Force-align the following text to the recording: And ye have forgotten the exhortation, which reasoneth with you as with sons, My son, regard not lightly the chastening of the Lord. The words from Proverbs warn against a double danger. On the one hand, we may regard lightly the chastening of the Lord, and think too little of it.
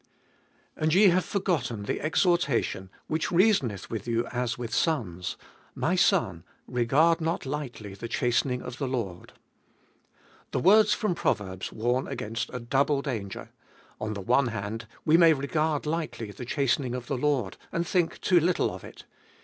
And 0.75 0.95
ye 0.95 1.09
have 1.09 1.23
forgotten 1.25 1.83
the 1.83 2.01
exhortation, 2.01 2.89
which 3.05 3.29
reasoneth 3.31 3.91
with 3.91 4.07
you 4.07 4.25
as 4.31 4.57
with 4.57 4.73
sons, 4.73 5.37
My 5.75 5.93
son, 5.95 6.43
regard 6.65 7.21
not 7.21 7.45
lightly 7.45 7.93
the 7.93 8.07
chastening 8.07 8.63
of 8.63 8.79
the 8.79 8.87
Lord. 8.87 9.33
The 10.53 10.59
words 10.59 10.95
from 10.95 11.13
Proverbs 11.13 11.71
warn 11.71 12.07
against 12.07 12.49
a 12.51 12.59
double 12.59 13.03
danger. 13.03 13.51
On 13.99 14.15
the 14.15 14.21
one 14.21 14.47
hand, 14.47 14.87
we 15.05 15.17
may 15.17 15.33
regard 15.33 15.85
lightly 15.85 16.31
the 16.31 16.45
chastening 16.45 16.95
of 16.95 17.05
the 17.05 17.15
Lord, 17.15 17.57
and 17.71 17.85
think 17.85 18.19
too 18.21 18.39
little 18.39 18.73
of 18.73 18.83
it. 18.83 19.05